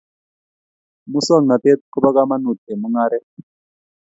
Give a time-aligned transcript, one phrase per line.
[1.11, 3.25] Musong'natet ko ba kamanut eng' mung'aret